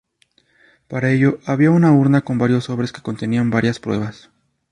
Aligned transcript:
Para 0.87 1.11
ello, 1.11 1.37
había 1.45 1.69
una 1.69 1.91
urna 1.91 2.23
con 2.23 2.39
varios 2.39 2.63
sobres 2.63 2.91
que 2.91 3.03
contenían 3.03 3.51
varias 3.51 3.79
pruebas. 3.79 4.31